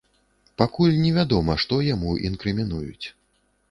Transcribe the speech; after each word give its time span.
Пакуль 0.61 0.95
невядома, 1.03 1.59
што 1.67 1.81
яму 1.93 2.19
інкрымінуюць. 2.31 3.05